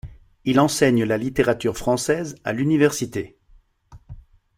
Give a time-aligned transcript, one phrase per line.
[0.45, 3.37] Il enseigne la littérature française à l'université.